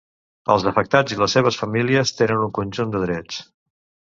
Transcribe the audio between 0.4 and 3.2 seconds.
Els afectats i les seves famílies tenen un conjunt de